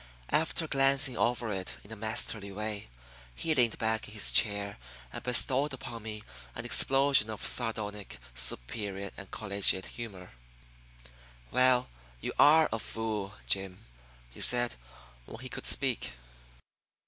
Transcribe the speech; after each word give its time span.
After 0.29 0.67
glancing 0.67 1.15
over 1.15 1.53
it 1.53 1.75
in 1.83 1.91
a 1.91 1.95
masterly 1.95 2.51
way, 2.51 2.89
he 3.35 3.53
leaned 3.53 3.77
back 3.77 4.07
in 4.07 4.15
his 4.15 4.31
chair 4.31 4.79
and 5.13 5.21
bestowed 5.21 5.73
upon 5.73 6.01
me 6.01 6.23
an 6.55 6.65
explosion 6.65 7.29
of 7.29 7.45
sardonic, 7.45 8.17
superior, 8.33 9.11
collegiate 9.29 9.85
laughter. 9.99 10.31
"Well, 11.51 11.87
you 12.19 12.33
are 12.39 12.67
a 12.73 12.79
fool, 12.79 13.35
Jim," 13.45 13.85
he 14.31 14.41
said, 14.41 14.73
when 15.27 15.37
he 15.41 15.49
could 15.49 15.67
speak. 15.67 16.13